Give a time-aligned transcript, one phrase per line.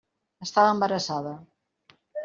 [0.45, 1.37] Estava embarassada.